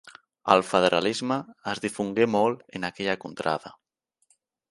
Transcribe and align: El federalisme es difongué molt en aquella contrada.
El 0.53 0.61
federalisme 0.69 1.37
es 1.73 1.81
difongué 1.83 2.27
molt 2.37 2.65
en 2.79 2.89
aquella 2.89 3.17
contrada. 3.27 3.75